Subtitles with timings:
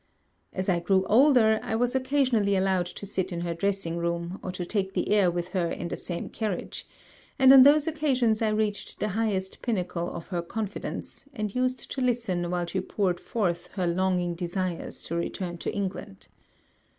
[0.51, 4.51] As I grew older, I was occasionally allowed to sit in her dressing room, or
[4.53, 6.87] to take the air with her in the same carriage;
[7.37, 12.01] and on those occasions I reached the highest pinnacle of her confidence, and used to
[12.01, 16.29] listen while she poured forth her longing desires to return to England.